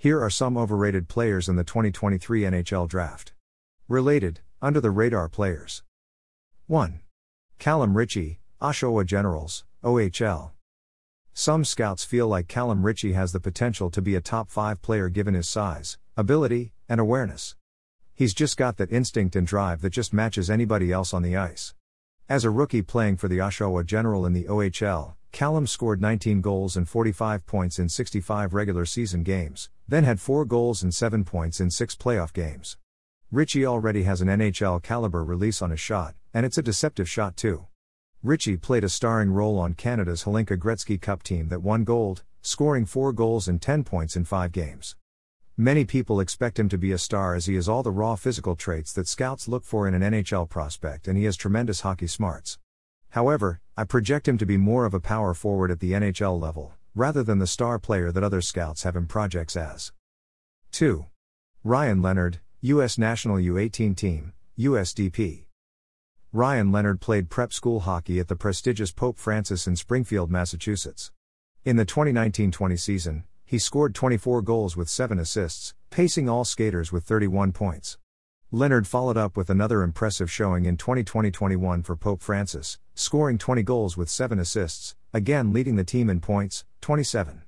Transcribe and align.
Here 0.00 0.22
are 0.22 0.30
some 0.30 0.56
overrated 0.56 1.08
players 1.08 1.48
in 1.48 1.56
the 1.56 1.64
2023 1.64 2.42
NHL 2.42 2.86
Draft. 2.86 3.32
Related, 3.88 4.38
under 4.62 4.80
the 4.80 4.92
radar 4.92 5.28
players. 5.28 5.82
1. 6.68 7.00
Callum 7.58 7.96
Ritchie, 7.96 8.38
Oshawa 8.62 9.04
Generals, 9.04 9.64
OHL. 9.82 10.52
Some 11.32 11.64
scouts 11.64 12.04
feel 12.04 12.28
like 12.28 12.46
Callum 12.46 12.86
Ritchie 12.86 13.14
has 13.14 13.32
the 13.32 13.40
potential 13.40 13.90
to 13.90 14.00
be 14.00 14.14
a 14.14 14.20
top 14.20 14.50
5 14.50 14.80
player 14.82 15.08
given 15.08 15.34
his 15.34 15.48
size, 15.48 15.98
ability, 16.16 16.72
and 16.88 17.00
awareness. 17.00 17.56
He's 18.14 18.34
just 18.34 18.56
got 18.56 18.76
that 18.76 18.92
instinct 18.92 19.34
and 19.34 19.48
drive 19.48 19.80
that 19.80 19.90
just 19.90 20.12
matches 20.12 20.48
anybody 20.48 20.92
else 20.92 21.12
on 21.12 21.22
the 21.22 21.36
ice. 21.36 21.74
As 22.28 22.44
a 22.44 22.50
rookie 22.50 22.82
playing 22.82 23.16
for 23.16 23.26
the 23.26 23.38
Oshawa 23.38 23.84
General 23.84 24.24
in 24.24 24.32
the 24.32 24.44
OHL, 24.44 25.14
Callum 25.30 25.66
scored 25.66 26.00
19 26.00 26.40
goals 26.40 26.76
and 26.76 26.88
45 26.88 27.46
points 27.46 27.78
in 27.78 27.88
65 27.88 28.54
regular 28.54 28.84
season 28.84 29.22
games, 29.22 29.70
then 29.86 30.04
had 30.04 30.20
4 30.20 30.44
goals 30.44 30.82
and 30.82 30.94
7 30.94 31.24
points 31.24 31.60
in 31.60 31.70
6 31.70 31.94
playoff 31.96 32.32
games. 32.32 32.76
Ritchie 33.30 33.66
already 33.66 34.04
has 34.04 34.20
an 34.20 34.28
NHL 34.28 34.82
caliber 34.82 35.22
release 35.22 35.60
on 35.60 35.70
his 35.70 35.80
shot, 35.80 36.14
and 36.32 36.46
it's 36.46 36.58
a 36.58 36.62
deceptive 36.62 37.08
shot 37.08 37.36
too. 37.36 37.66
Ritchie 38.22 38.56
played 38.56 38.84
a 38.84 38.88
starring 38.88 39.30
role 39.30 39.58
on 39.58 39.74
Canada's 39.74 40.24
Hlinka 40.24 40.56
Gretzky 40.56 41.00
Cup 41.00 41.22
team 41.22 41.48
that 41.50 41.62
won 41.62 41.84
gold, 41.84 42.24
scoring 42.40 42.86
4 42.86 43.12
goals 43.12 43.46
and 43.46 43.60
10 43.60 43.84
points 43.84 44.16
in 44.16 44.24
5 44.24 44.50
games. 44.50 44.96
Many 45.56 45.84
people 45.84 46.20
expect 46.20 46.58
him 46.58 46.68
to 46.68 46.78
be 46.78 46.92
a 46.92 46.98
star 46.98 47.34
as 47.34 47.46
he 47.46 47.56
has 47.56 47.68
all 47.68 47.82
the 47.82 47.90
raw 47.90 48.14
physical 48.16 48.56
traits 48.56 48.92
that 48.92 49.08
scouts 49.08 49.48
look 49.48 49.64
for 49.64 49.86
in 49.86 49.94
an 49.94 50.02
NHL 50.02 50.48
prospect 50.48 51.06
and 51.06 51.18
he 51.18 51.24
has 51.24 51.36
tremendous 51.36 51.80
hockey 51.80 52.06
smarts. 52.06 52.58
However, 53.10 53.60
I 53.78 53.84
project 53.84 54.26
him 54.26 54.38
to 54.38 54.44
be 54.44 54.56
more 54.56 54.86
of 54.86 54.92
a 54.92 54.98
power 54.98 55.34
forward 55.34 55.70
at 55.70 55.78
the 55.78 55.92
NHL 55.92 56.40
level, 56.40 56.72
rather 56.96 57.22
than 57.22 57.38
the 57.38 57.46
star 57.46 57.78
player 57.78 58.10
that 58.10 58.24
other 58.24 58.40
scouts 58.40 58.82
have 58.82 58.96
him 58.96 59.06
projects 59.06 59.56
as. 59.56 59.92
2. 60.72 61.06
Ryan 61.62 62.02
Leonard, 62.02 62.40
U.S. 62.62 62.98
National 62.98 63.36
U18 63.36 63.96
Team, 63.96 64.32
USDP. 64.58 65.44
Ryan 66.32 66.72
Leonard 66.72 67.00
played 67.00 67.30
prep 67.30 67.52
school 67.52 67.78
hockey 67.78 68.18
at 68.18 68.26
the 68.26 68.34
prestigious 68.34 68.90
Pope 68.90 69.16
Francis 69.16 69.68
in 69.68 69.76
Springfield, 69.76 70.28
Massachusetts. 70.28 71.12
In 71.64 71.76
the 71.76 71.84
2019 71.84 72.50
20 72.50 72.76
season, 72.76 73.22
he 73.44 73.60
scored 73.60 73.94
24 73.94 74.42
goals 74.42 74.76
with 74.76 74.88
7 74.88 75.20
assists, 75.20 75.74
pacing 75.90 76.28
all 76.28 76.44
skaters 76.44 76.90
with 76.90 77.04
31 77.04 77.52
points. 77.52 77.96
Leonard 78.50 78.86
followed 78.86 79.18
up 79.18 79.36
with 79.36 79.50
another 79.50 79.82
impressive 79.82 80.30
showing 80.30 80.64
in 80.64 80.78
2020 80.78 81.30
21 81.30 81.82
for 81.82 81.94
Pope 81.94 82.22
Francis, 82.22 82.78
scoring 82.94 83.36
20 83.36 83.62
goals 83.62 83.94
with 83.94 84.08
7 84.08 84.38
assists, 84.38 84.96
again 85.12 85.52
leading 85.52 85.76
the 85.76 85.84
team 85.84 86.08
in 86.08 86.18
points, 86.18 86.64
27. 86.80 87.42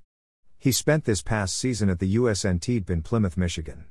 He 0.59 0.70
spent 0.70 1.07
this 1.07 1.23
past 1.23 1.57
season 1.57 1.89
at 1.89 2.01
the 2.01 2.17
USN 2.17 2.91
in 2.91 3.01
Plymouth, 3.01 3.39
Michigan. 3.39 3.87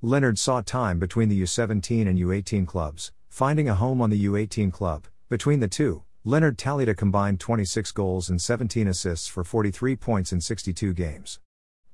Leonard 0.00 0.38
saw 0.38 0.62
time 0.62 0.98
between 0.98 1.28
the 1.28 1.42
U17 1.42 2.08
and 2.08 2.18
U18 2.18 2.66
clubs, 2.66 3.12
finding 3.28 3.68
a 3.68 3.74
home 3.74 4.00
on 4.00 4.08
the 4.08 4.24
U18 4.24 4.72
club. 4.72 5.04
Between 5.28 5.60
the 5.60 5.68
two, 5.68 6.04
Leonard 6.24 6.56
tallied 6.56 6.88
a 6.88 6.94
combined 6.94 7.38
26 7.38 7.92
goals 7.92 8.30
and 8.30 8.40
17 8.40 8.88
assists 8.88 9.28
for 9.28 9.44
43 9.44 9.94
points 9.96 10.32
in 10.32 10.40
62 10.40 10.94
games. 10.94 11.38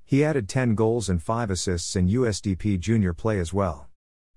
He 0.05 0.25
added 0.25 0.49
10 0.49 0.77
goals 0.77 1.09
and 1.09 1.21
5 1.21 1.51
assists 1.51 1.97
in 1.97 2.07
USDP 2.07 2.79
junior 2.79 3.13
play 3.13 3.41
as 3.41 3.53
well. 3.53 3.89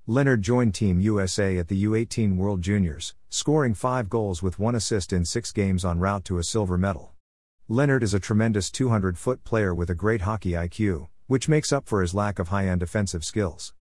Leonard 0.07 0.43
joined 0.43 0.75
Team 0.75 0.99
USA 0.99 1.57
at 1.57 1.67
the 1.67 1.83
U18 1.83 2.37
World 2.37 2.61
Juniors, 2.61 3.15
scoring 3.29 3.73
5 3.73 4.07
goals 4.07 4.43
with 4.43 4.59
1 4.59 4.75
assist 4.75 5.11
in 5.11 5.25
6 5.25 5.51
games 5.51 5.83
en 5.83 5.97
route 5.97 6.23
to 6.25 6.37
a 6.37 6.43
silver 6.43 6.77
medal. 6.77 7.13
Leonard 7.67 8.03
is 8.03 8.13
a 8.13 8.19
tremendous 8.19 8.69
200 8.69 9.17
foot 9.17 9.43
player 9.43 9.73
with 9.73 9.89
a 9.89 9.95
great 9.95 10.21
hockey 10.21 10.51
IQ, 10.51 11.07
which 11.25 11.49
makes 11.49 11.73
up 11.73 11.87
for 11.87 12.01
his 12.01 12.13
lack 12.13 12.37
of 12.37 12.49
high 12.49 12.67
end 12.67 12.81
defensive 12.81 13.25
skills. 13.25 13.73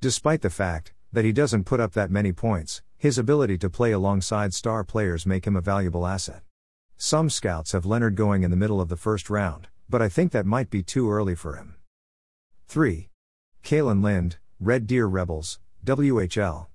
Despite 0.00 0.42
the 0.42 0.50
fact 0.50 0.94
that 1.12 1.24
he 1.24 1.30
doesn't 1.30 1.62
put 1.62 1.78
up 1.78 1.92
that 1.92 2.10
many 2.10 2.32
points, 2.32 2.82
his 2.96 3.16
ability 3.16 3.56
to 3.58 3.70
play 3.70 3.92
alongside 3.92 4.54
star 4.54 4.82
players 4.82 5.26
make 5.26 5.46
him 5.46 5.54
a 5.54 5.60
valuable 5.60 6.08
asset. 6.08 6.42
Some 6.96 7.30
scouts 7.30 7.70
have 7.70 7.86
Leonard 7.86 8.16
going 8.16 8.42
in 8.42 8.50
the 8.50 8.56
middle 8.56 8.80
of 8.80 8.88
the 8.88 8.96
first 8.96 9.30
round, 9.30 9.68
but 9.88 10.02
I 10.02 10.08
think 10.08 10.32
that 10.32 10.44
might 10.44 10.70
be 10.70 10.82
too 10.82 11.08
early 11.08 11.36
for 11.36 11.54
him. 11.54 11.76
3. 12.66 13.10
Kalan 13.62 14.02
Lind, 14.02 14.38
Red 14.58 14.88
Deer 14.88 15.06
Rebels, 15.06 15.60
WHL. 15.84 16.66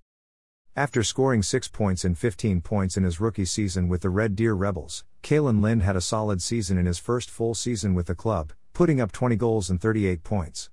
After 0.76 1.04
scoring 1.04 1.44
6 1.44 1.68
points 1.68 2.04
and 2.04 2.18
15 2.18 2.62
points 2.62 2.98
in 2.98 3.04
his 3.04 3.20
rookie 3.20 3.46
season 3.46 3.88
with 3.88 4.02
the 4.02 4.10
Red 4.10 4.36
Deer 4.36 4.54
Rebels, 4.54 5.04
Kalan 5.22 5.62
Lind 5.62 5.84
had 5.84 5.96
a 5.96 6.02
solid 6.02 6.42
season 6.42 6.80
in 6.80 6.88
his 6.88 6.98
first 6.98 7.30
full 7.30 7.54
season 7.54 7.94
with 7.94 8.08
the 8.08 8.16
club, 8.16 8.54
putting 8.74 9.00
up 9.00 9.12
20 9.12 9.36
goals 9.36 9.70
and 9.70 9.80
38 9.80 10.24
points. 10.24 10.72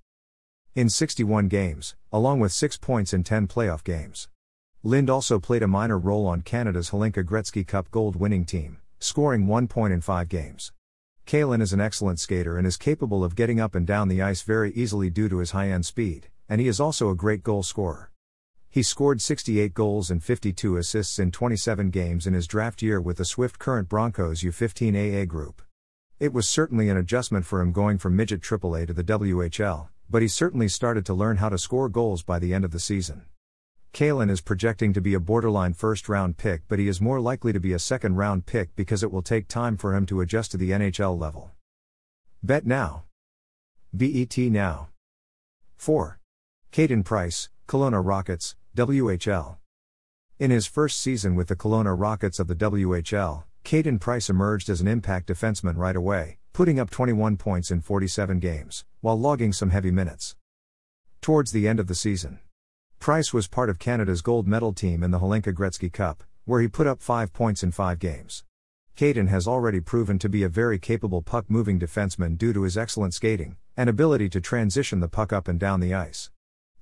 In 0.74 0.88
61 0.88 1.48
games, 1.48 1.96
along 2.12 2.40
with 2.40 2.52
6 2.52 2.78
points 2.78 3.12
in 3.12 3.24
10 3.24 3.46
playoff 3.46 3.84
games. 3.84 4.28
Lind 4.82 5.10
also 5.10 5.38
played 5.38 5.62
a 5.62 5.68
minor 5.68 5.98
role 5.98 6.26
on 6.26 6.40
Canada's 6.40 6.90
Hlinka 6.90 7.22
Gretzky 7.22 7.66
Cup 7.66 7.90
gold 7.90 8.16
winning 8.16 8.46
team, 8.46 8.78
scoring 9.00 9.46
1 9.46 9.68
point 9.68 9.92
in 9.92 10.00
5 10.00 10.28
games. 10.30 10.72
Kalan 11.26 11.60
is 11.60 11.74
an 11.74 11.80
excellent 11.80 12.18
skater 12.18 12.56
and 12.56 12.66
is 12.66 12.78
capable 12.78 13.22
of 13.22 13.36
getting 13.36 13.60
up 13.60 13.74
and 13.74 13.86
down 13.86 14.08
the 14.08 14.22
ice 14.22 14.40
very 14.40 14.72
easily 14.72 15.10
due 15.10 15.28
to 15.28 15.38
his 15.38 15.50
high 15.50 15.68
end 15.68 15.84
speed, 15.84 16.28
and 16.48 16.60
he 16.60 16.68
is 16.68 16.80
also 16.80 17.10
a 17.10 17.14
great 17.14 17.42
goal 17.42 17.62
scorer. 17.62 18.09
He 18.72 18.84
scored 18.84 19.20
68 19.20 19.74
goals 19.74 20.12
and 20.12 20.22
52 20.22 20.76
assists 20.76 21.18
in 21.18 21.32
27 21.32 21.90
games 21.90 22.24
in 22.24 22.34
his 22.34 22.46
draft 22.46 22.82
year 22.82 23.00
with 23.00 23.16
the 23.16 23.24
Swift 23.24 23.58
Current 23.58 23.88
Broncos 23.88 24.42
U15 24.42 24.94
AA 24.94 25.24
group. 25.24 25.60
It 26.20 26.32
was 26.32 26.48
certainly 26.48 26.88
an 26.88 26.96
adjustment 26.96 27.44
for 27.46 27.60
him 27.60 27.72
going 27.72 27.98
from 27.98 28.14
midget 28.14 28.42
AAA 28.42 28.86
to 28.86 28.92
the 28.92 29.02
WHL, 29.02 29.88
but 30.08 30.22
he 30.22 30.28
certainly 30.28 30.68
started 30.68 31.04
to 31.06 31.14
learn 31.14 31.38
how 31.38 31.48
to 31.48 31.58
score 31.58 31.88
goals 31.88 32.22
by 32.22 32.38
the 32.38 32.54
end 32.54 32.64
of 32.64 32.70
the 32.70 32.78
season. 32.78 33.24
Kalan 33.92 34.30
is 34.30 34.40
projecting 34.40 34.92
to 34.92 35.00
be 35.00 35.14
a 35.14 35.20
borderline 35.20 35.72
first 35.72 36.08
round 36.08 36.36
pick, 36.36 36.62
but 36.68 36.78
he 36.78 36.86
is 36.86 37.00
more 37.00 37.20
likely 37.20 37.52
to 37.52 37.58
be 37.58 37.72
a 37.72 37.78
second 37.80 38.14
round 38.14 38.46
pick 38.46 38.76
because 38.76 39.02
it 39.02 39.10
will 39.10 39.20
take 39.20 39.48
time 39.48 39.76
for 39.76 39.96
him 39.96 40.06
to 40.06 40.20
adjust 40.20 40.52
to 40.52 40.56
the 40.56 40.70
NHL 40.70 41.18
level. 41.18 41.50
Bet 42.40 42.64
now. 42.64 43.02
BET 43.92 44.38
now. 44.38 44.90
4. 45.76 46.20
Caden 46.70 47.04
Price, 47.04 47.48
Kelowna 47.66 48.00
Rockets, 48.04 48.54
WHL. 48.76 49.56
In 50.38 50.52
his 50.52 50.68
first 50.68 51.00
season 51.00 51.34
with 51.34 51.48
the 51.48 51.56
Kelowna 51.56 51.98
Rockets 51.98 52.38
of 52.38 52.46
the 52.46 52.54
WHL, 52.54 53.42
Caden 53.64 54.00
Price 54.00 54.30
emerged 54.30 54.70
as 54.70 54.80
an 54.80 54.86
impact 54.86 55.26
defenseman 55.26 55.76
right 55.76 55.96
away, 55.96 56.38
putting 56.52 56.78
up 56.78 56.88
21 56.88 57.36
points 57.36 57.72
in 57.72 57.80
47 57.80 58.38
games, 58.38 58.84
while 59.00 59.18
logging 59.18 59.52
some 59.52 59.70
heavy 59.70 59.90
minutes. 59.90 60.36
Towards 61.20 61.50
the 61.50 61.66
end 61.66 61.80
of 61.80 61.88
the 61.88 61.96
season, 61.96 62.38
Price 63.00 63.34
was 63.34 63.48
part 63.48 63.70
of 63.70 63.80
Canada's 63.80 64.22
gold 64.22 64.46
medal 64.46 64.72
team 64.72 65.02
in 65.02 65.10
the 65.10 65.18
Hlinka 65.18 65.52
Gretzky 65.52 65.92
Cup, 65.92 66.22
where 66.44 66.60
he 66.60 66.68
put 66.68 66.86
up 66.86 67.02
5 67.02 67.32
points 67.32 67.64
in 67.64 67.72
5 67.72 67.98
games. 67.98 68.44
Caden 68.96 69.28
has 69.28 69.48
already 69.48 69.80
proven 69.80 70.16
to 70.20 70.28
be 70.28 70.44
a 70.44 70.48
very 70.48 70.78
capable 70.78 71.22
puck 71.22 71.46
moving 71.48 71.80
defenseman 71.80 72.38
due 72.38 72.52
to 72.52 72.62
his 72.62 72.78
excellent 72.78 73.14
skating 73.14 73.56
and 73.76 73.90
ability 73.90 74.28
to 74.28 74.40
transition 74.40 75.00
the 75.00 75.08
puck 75.08 75.32
up 75.32 75.48
and 75.48 75.58
down 75.58 75.80
the 75.80 75.92
ice. 75.92 76.30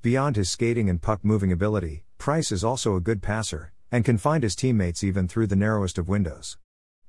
Beyond 0.00 0.36
his 0.36 0.48
skating 0.48 0.88
and 0.88 1.02
puck 1.02 1.24
moving 1.24 1.50
ability, 1.50 2.04
Price 2.18 2.52
is 2.52 2.62
also 2.62 2.94
a 2.94 3.00
good 3.00 3.20
passer, 3.20 3.72
and 3.90 4.04
can 4.04 4.16
find 4.16 4.44
his 4.44 4.54
teammates 4.54 5.02
even 5.02 5.26
through 5.26 5.48
the 5.48 5.56
narrowest 5.56 5.98
of 5.98 6.08
windows. 6.08 6.56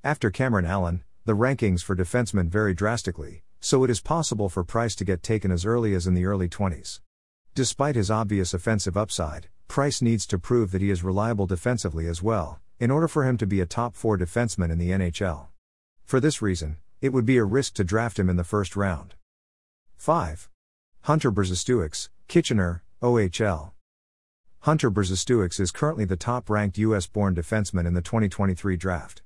After 0.03 0.31
Cameron 0.31 0.65
Allen, 0.65 1.03
the 1.23 1.35
rankings 1.35 1.83
for 1.83 1.95
defensemen 1.95 2.49
vary 2.49 2.73
drastically, 2.73 3.43
so 3.59 3.83
it 3.83 3.91
is 3.91 4.01
possible 4.01 4.49
for 4.49 4.63
Price 4.63 4.95
to 4.95 5.05
get 5.05 5.21
taken 5.21 5.51
as 5.51 5.67
early 5.67 5.93
as 5.93 6.07
in 6.07 6.15
the 6.15 6.25
early 6.25 6.49
20s. 6.49 6.99
Despite 7.53 7.95
his 7.95 8.09
obvious 8.09 8.55
offensive 8.55 8.97
upside, 8.97 9.49
Price 9.67 10.01
needs 10.01 10.25
to 10.25 10.39
prove 10.39 10.71
that 10.71 10.81
he 10.81 10.89
is 10.89 11.03
reliable 11.03 11.45
defensively 11.45 12.07
as 12.07 12.23
well, 12.23 12.59
in 12.79 12.89
order 12.89 13.07
for 13.07 13.23
him 13.23 13.37
to 13.37 13.45
be 13.45 13.61
a 13.61 13.67
top 13.67 13.93
4 13.93 14.17
defenseman 14.17 14.71
in 14.71 14.79
the 14.79 14.89
NHL. 14.89 15.49
For 16.05 16.19
this 16.19 16.41
reason, 16.41 16.77
it 17.01 17.13
would 17.13 17.27
be 17.27 17.37
a 17.37 17.43
risk 17.43 17.75
to 17.75 17.83
draft 17.83 18.17
him 18.17 18.31
in 18.31 18.35
the 18.35 18.43
first 18.43 18.75
round. 18.75 19.13
5. 19.97 20.49
Hunter 21.01 21.31
Brzustewicz, 21.31 22.09
Kitchener, 22.29 22.83
OHL. 23.01 23.71
Hunter 24.59 24.91
Brzustewicz 24.91 25.59
is 25.59 25.71
currently 25.71 26.05
the 26.05 26.15
top 26.15 26.47
ranked 26.47 26.77
U.S. 26.77 27.07
born 27.07 27.33
defenseman 27.33 27.87
in 27.87 27.95
the 27.95 28.03
2023 28.03 28.77
draft. 28.77 29.23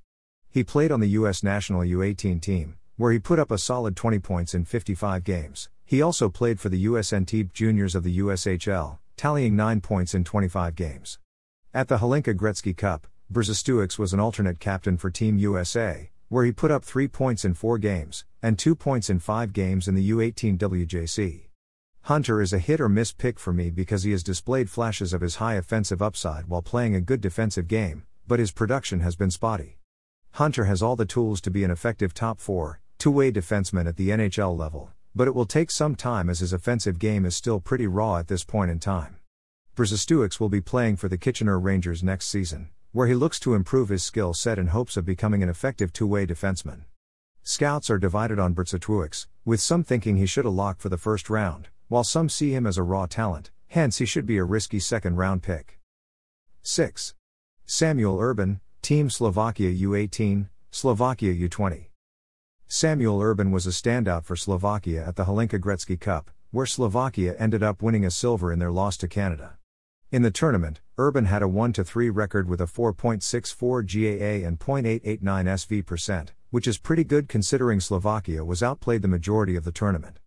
He 0.48 0.64
played 0.64 0.90
on 0.90 1.00
the 1.00 1.10
U.S. 1.10 1.42
national 1.42 1.82
U18 1.82 2.40
team, 2.40 2.78
where 2.96 3.12
he 3.12 3.18
put 3.18 3.38
up 3.38 3.50
a 3.50 3.58
solid 3.58 3.94
20 3.94 4.20
points 4.20 4.54
in 4.54 4.64
55 4.64 5.22
games. 5.22 5.68
He 5.84 6.00
also 6.00 6.30
played 6.30 6.58
for 6.58 6.70
the 6.70 6.86
USNT 6.86 7.52
juniors 7.52 7.94
of 7.94 8.04
the 8.04 8.18
USHL, 8.20 8.96
tallying 9.18 9.54
9 9.54 9.82
points 9.82 10.14
in 10.14 10.24
25 10.24 10.74
games. 10.74 11.18
At 11.74 11.88
the 11.88 11.98
Hlinka 11.98 12.34
Gretzky 12.34 12.74
Cup, 12.74 13.06
Brzustewicz 13.30 13.98
was 13.98 14.14
an 14.14 14.20
alternate 14.20 14.60
captain 14.60 14.96
for 14.96 15.10
Team 15.10 15.36
USA, 15.36 16.10
where 16.30 16.46
he 16.46 16.52
put 16.52 16.70
up 16.70 16.82
3 16.82 17.06
points 17.08 17.44
in 17.44 17.52
4 17.52 17.76
games, 17.76 18.24
and 18.40 18.58
2 18.58 18.74
points 18.74 19.10
in 19.10 19.18
5 19.18 19.52
games 19.52 19.88
in 19.88 19.94
the 19.94 20.10
U18 20.10 20.56
WJC. 20.56 21.48
Hunter 22.08 22.42
is 22.42 22.52
a 22.52 22.58
hit 22.58 22.82
or 22.82 22.88
miss 22.90 23.12
pick 23.12 23.38
for 23.38 23.50
me 23.50 23.70
because 23.70 24.02
he 24.02 24.10
has 24.10 24.22
displayed 24.22 24.68
flashes 24.68 25.14
of 25.14 25.22
his 25.22 25.36
high 25.36 25.54
offensive 25.54 26.02
upside 26.02 26.48
while 26.48 26.60
playing 26.60 26.94
a 26.94 27.00
good 27.00 27.22
defensive 27.22 27.66
game, 27.66 28.02
but 28.28 28.38
his 28.38 28.52
production 28.52 29.00
has 29.00 29.16
been 29.16 29.30
spotty. 29.30 29.78
Hunter 30.32 30.66
has 30.66 30.82
all 30.82 30.96
the 30.96 31.06
tools 31.06 31.40
to 31.40 31.50
be 31.50 31.64
an 31.64 31.70
effective 31.70 32.12
top 32.12 32.40
4, 32.40 32.78
two 32.98 33.10
way 33.10 33.32
defenseman 33.32 33.88
at 33.88 33.96
the 33.96 34.10
NHL 34.10 34.54
level, 34.54 34.90
but 35.14 35.26
it 35.26 35.34
will 35.34 35.46
take 35.46 35.70
some 35.70 35.94
time 35.94 36.28
as 36.28 36.40
his 36.40 36.52
offensive 36.52 36.98
game 36.98 37.24
is 37.24 37.34
still 37.34 37.58
pretty 37.58 37.86
raw 37.86 38.18
at 38.18 38.28
this 38.28 38.44
point 38.44 38.70
in 38.70 38.78
time. 38.78 39.16
Brzustewicz 39.74 40.38
will 40.38 40.50
be 40.50 40.60
playing 40.60 40.96
for 40.96 41.08
the 41.08 41.16
Kitchener 41.16 41.58
Rangers 41.58 42.02
next 42.02 42.26
season, 42.26 42.68
where 42.92 43.06
he 43.06 43.14
looks 43.14 43.40
to 43.40 43.54
improve 43.54 43.88
his 43.88 44.04
skill 44.04 44.34
set 44.34 44.58
in 44.58 44.66
hopes 44.66 44.98
of 44.98 45.06
becoming 45.06 45.42
an 45.42 45.48
effective 45.48 45.90
two 45.90 46.06
way 46.06 46.26
defenseman. 46.26 46.82
Scouts 47.42 47.88
are 47.88 47.98
divided 47.98 48.38
on 48.38 48.54
Brzustewicz, 48.54 49.26
with 49.46 49.62
some 49.62 49.82
thinking 49.82 50.18
he 50.18 50.26
should 50.26 50.44
have 50.44 50.52
locked 50.52 50.82
for 50.82 50.90
the 50.90 50.98
first 50.98 51.30
round, 51.30 51.68
while 51.88 52.04
some 52.04 52.28
see 52.28 52.52
him 52.52 52.66
as 52.66 52.78
a 52.78 52.82
raw 52.82 53.06
talent, 53.06 53.50
hence 53.68 53.98
he 53.98 54.06
should 54.06 54.26
be 54.26 54.38
a 54.38 54.44
risky 54.44 54.78
second 54.78 55.16
round 55.16 55.42
pick. 55.42 55.78
6. 56.62 57.14
Samuel 57.66 58.18
Urban, 58.20 58.60
Team 58.82 59.08
Slovakia 59.08 59.72
U18, 59.72 60.48
Slovakia 60.70 61.34
U20. 61.48 61.86
Samuel 62.66 63.20
Urban 63.20 63.50
was 63.50 63.66
a 63.66 63.70
standout 63.70 64.24
for 64.24 64.36
Slovakia 64.36 65.06
at 65.06 65.16
the 65.16 65.24
Hlinka 65.24 65.60
Gretzky 65.60 65.98
Cup, 65.98 66.30
where 66.50 66.66
Slovakia 66.66 67.34
ended 67.38 67.62
up 67.62 67.82
winning 67.82 68.04
a 68.04 68.10
silver 68.10 68.52
in 68.52 68.58
their 68.58 68.72
loss 68.72 68.96
to 68.96 69.08
Canada. 69.08 69.58
In 70.10 70.22
the 70.22 70.30
tournament, 70.30 70.80
Urban 70.96 71.24
had 71.24 71.42
a 71.42 71.48
1 71.48 71.72
3 71.72 72.10
record 72.10 72.48
with 72.48 72.60
a 72.60 72.66
4.64 72.66 73.82
GAA 73.84 74.46
and 74.46 74.58
.889 74.60 75.20
SV 75.22 75.84
percent, 75.84 76.32
which 76.50 76.68
is 76.68 76.78
pretty 76.78 77.04
good 77.04 77.28
considering 77.28 77.80
Slovakia 77.80 78.44
was 78.44 78.62
outplayed 78.62 79.02
the 79.02 79.08
majority 79.08 79.56
of 79.56 79.64
the 79.64 79.72
tournament. 79.72 80.20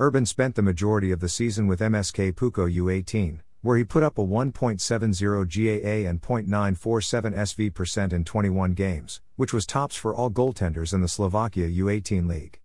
Urban 0.00 0.24
spent 0.24 0.54
the 0.54 0.62
majority 0.62 1.10
of 1.10 1.18
the 1.18 1.28
season 1.28 1.66
with 1.66 1.80
MSK 1.80 2.32
Puko 2.34 2.72
U18, 2.72 3.40
where 3.62 3.76
he 3.76 3.82
put 3.82 4.04
up 4.04 4.16
a 4.16 4.24
1.70 4.24 4.78
GAA 4.78 6.08
and 6.08 6.22
.947 6.22 7.34
SV 7.36 7.74
percent 7.74 8.12
in 8.12 8.22
21 8.22 8.74
games, 8.74 9.20
which 9.34 9.52
was 9.52 9.66
tops 9.66 9.96
for 9.96 10.14
all 10.14 10.30
goaltenders 10.30 10.94
in 10.94 11.00
the 11.00 11.08
Slovakia 11.08 11.68
U18 11.68 12.28
league. 12.28 12.60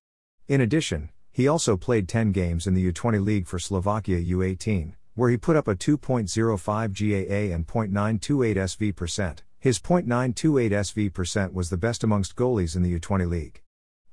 In 0.47 0.61
addition, 0.61 1.09
he 1.31 1.47
also 1.47 1.75
played 1.75 2.07
10 2.07 2.33
games 2.33 2.67
in 2.67 2.75
the 2.75 2.91
U20 2.91 3.25
league 3.25 3.47
for 3.47 3.57
Slovakia 3.57 4.21
U18, 4.21 4.93
where 5.15 5.31
he 5.31 5.37
put 5.37 5.55
up 5.55 5.67
a 5.67 5.75
2.05 5.75 6.67
GAA 6.93 7.55
and 7.55 7.65
.928 7.65 8.55
SV 8.57 8.95
percent. 8.95 9.41
His 9.59 9.79
.928 9.79 10.69
SV 10.69 11.11
percent 11.11 11.51
was 11.51 11.71
the 11.71 11.77
best 11.77 12.03
amongst 12.03 12.35
goalies 12.35 12.75
in 12.75 12.83
the 12.83 12.99
U20 12.99 13.27
league. 13.27 13.63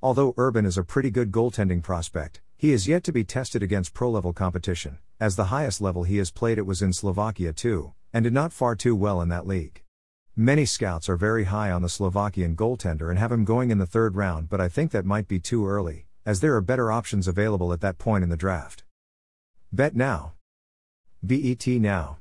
Although 0.02 0.32
Urban 0.38 0.64
is 0.64 0.78
a 0.78 0.84
pretty 0.84 1.10
good 1.10 1.30
goaltending 1.30 1.82
prospect, 1.82 2.40
he 2.60 2.72
is 2.72 2.86
yet 2.86 3.02
to 3.02 3.10
be 3.10 3.24
tested 3.24 3.62
against 3.62 3.94
pro 3.94 4.10
level 4.10 4.34
competition, 4.34 4.98
as 5.18 5.34
the 5.34 5.46
highest 5.46 5.80
level 5.80 6.02
he 6.02 6.18
has 6.18 6.30
played 6.30 6.58
it 6.58 6.66
was 6.66 6.82
in 6.82 6.92
Slovakia 6.92 7.54
too, 7.54 7.94
and 8.12 8.22
did 8.22 8.34
not 8.34 8.52
far 8.52 8.76
too 8.76 8.94
well 8.94 9.22
in 9.22 9.30
that 9.30 9.46
league. 9.46 9.82
Many 10.36 10.66
scouts 10.66 11.08
are 11.08 11.16
very 11.16 11.44
high 11.44 11.70
on 11.70 11.80
the 11.80 11.88
Slovakian 11.88 12.54
goaltender 12.54 13.08
and 13.08 13.18
have 13.18 13.32
him 13.32 13.46
going 13.46 13.70
in 13.70 13.78
the 13.78 13.86
third 13.86 14.14
round, 14.14 14.50
but 14.50 14.60
I 14.60 14.68
think 14.68 14.90
that 14.90 15.06
might 15.06 15.26
be 15.26 15.40
too 15.40 15.66
early, 15.66 16.04
as 16.26 16.40
there 16.40 16.54
are 16.54 16.60
better 16.60 16.92
options 16.92 17.26
available 17.26 17.72
at 17.72 17.80
that 17.80 17.96
point 17.96 18.24
in 18.24 18.28
the 18.28 18.36
draft. 18.36 18.84
Bet 19.72 19.96
now. 19.96 20.34
BET 21.24 21.66
now. 21.66 22.19